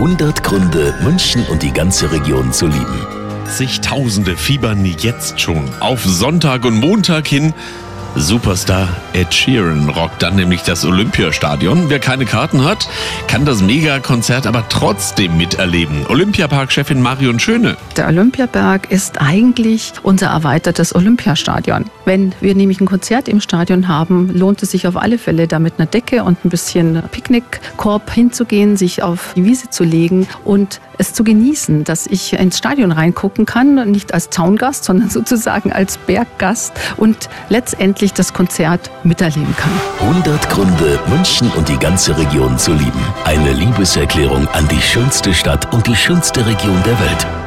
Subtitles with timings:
[0.00, 3.06] 100 Gründe, München und die ganze Region zu lieben.
[3.46, 7.52] Zigtausende fiebern jetzt schon auf Sonntag und Montag hin.
[8.16, 11.88] Superstar Ed Sheeran rockt dann nämlich das Olympiastadion.
[11.88, 12.88] Wer keine Karten hat,
[13.28, 16.06] kann das Megakonzert aber trotzdem miterleben.
[16.08, 17.76] Olympiapark-Chefin Marion Schöne.
[17.96, 21.84] Der Olympiaberg ist eigentlich unser erweitertes Olympiastadion.
[22.04, 25.60] Wenn wir nämlich ein Konzert im Stadion haben, lohnt es sich auf alle Fälle, da
[25.60, 30.80] mit einer Decke und ein bisschen Picknickkorb hinzugehen, sich auf die Wiese zu legen und
[30.98, 35.96] es zu genießen, dass ich ins Stadion reingucken kann, nicht als Zaungast, sondern sozusagen als
[35.96, 39.72] Berggast und letztendlich das Konzert miterleben kann.
[40.00, 43.04] 100 Gründe, München und die ganze Region zu lieben.
[43.24, 47.39] Eine Liebeserklärung an die schönste Stadt und die schönste Region der Welt.